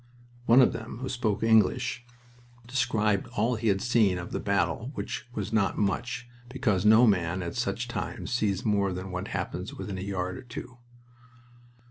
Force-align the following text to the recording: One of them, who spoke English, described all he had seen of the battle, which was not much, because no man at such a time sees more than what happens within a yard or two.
One 0.47 0.63
of 0.63 0.73
them, 0.73 0.97
who 1.01 1.09
spoke 1.09 1.43
English, 1.43 2.03
described 2.65 3.27
all 3.37 3.53
he 3.55 3.67
had 3.67 3.81
seen 3.83 4.17
of 4.17 4.31
the 4.31 4.39
battle, 4.39 4.89
which 4.95 5.27
was 5.35 5.53
not 5.53 5.77
much, 5.77 6.27
because 6.49 6.83
no 6.83 7.05
man 7.05 7.43
at 7.43 7.55
such 7.55 7.85
a 7.85 7.89
time 7.89 8.25
sees 8.25 8.65
more 8.65 8.93
than 8.93 9.11
what 9.11 9.27
happens 9.27 9.75
within 9.75 9.99
a 9.99 10.01
yard 10.01 10.37
or 10.37 10.41
two. 10.41 10.79